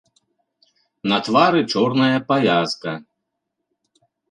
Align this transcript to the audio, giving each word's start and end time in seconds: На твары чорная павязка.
На 1.11 1.17
твары 1.27 1.61
чорная 1.75 2.17
павязка. 2.33 2.91